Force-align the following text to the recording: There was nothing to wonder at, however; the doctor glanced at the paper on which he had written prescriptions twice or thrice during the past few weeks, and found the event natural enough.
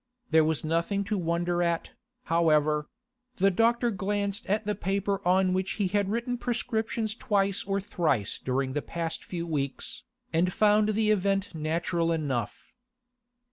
There 0.31 0.43
was 0.43 0.63
nothing 0.65 1.03
to 1.03 1.15
wonder 1.19 1.61
at, 1.61 1.91
however; 2.23 2.89
the 3.35 3.51
doctor 3.51 3.91
glanced 3.91 4.47
at 4.47 4.65
the 4.65 4.73
paper 4.73 5.21
on 5.27 5.53
which 5.53 5.73
he 5.73 5.89
had 5.89 6.09
written 6.09 6.39
prescriptions 6.39 7.13
twice 7.13 7.63
or 7.65 7.79
thrice 7.79 8.39
during 8.39 8.73
the 8.73 8.81
past 8.81 9.23
few 9.23 9.45
weeks, 9.45 10.01
and 10.33 10.51
found 10.51 10.89
the 10.89 11.11
event 11.11 11.53
natural 11.53 12.11
enough. 12.11 12.73